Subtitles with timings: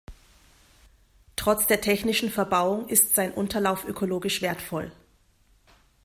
[1.35, 4.91] Trotz der technischen Verbauung ist sein Unterlauf ökologisch wertvoll.